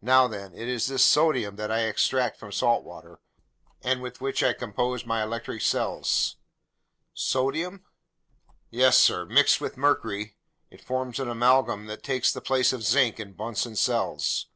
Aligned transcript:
Now 0.00 0.26
then, 0.26 0.54
it's 0.56 0.88
this 0.88 1.04
sodium 1.04 1.54
that 1.54 1.70
I 1.70 1.82
extract 1.82 2.36
from 2.36 2.50
salt 2.50 2.82
water 2.82 3.20
and 3.80 4.02
with 4.02 4.20
which 4.20 4.42
I 4.42 4.54
compose 4.54 5.06
my 5.06 5.22
electric 5.22 5.60
cells." 5.62 6.34
"Sodium?" 7.14 7.84
"Yes, 8.70 8.98
sir. 8.98 9.24
Mixed 9.24 9.60
with 9.60 9.76
mercury, 9.76 10.34
it 10.68 10.82
forms 10.84 11.20
an 11.20 11.28
amalgam 11.30 11.86
that 11.86 12.02
takes 12.02 12.32
the 12.32 12.40
place 12.40 12.72
of 12.72 12.82
zinc 12.82 13.20
in 13.20 13.34
Bunsen 13.34 13.76
cells. 13.76 14.48